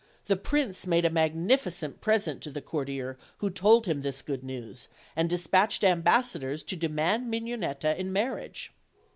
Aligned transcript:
The 0.25 0.35
prince 0.35 0.87
made 0.87 1.05
a 1.05 1.11
magnificent 1.11 2.01
present 2.01 2.41
to 2.41 2.49
the 2.49 2.59
courtier 2.59 3.19
who 3.37 3.51
told 3.51 3.85
him 3.85 4.01
this 4.01 4.23
good 4.23 4.43
news, 4.43 4.87
and 5.15 5.29
dispatched 5.29 5.83
ambassadors 5.83 6.63
to 6.63 6.75
demand 6.75 7.29
Mignonetta 7.29 7.95
in 7.99 8.11
marriage. 8.11 8.73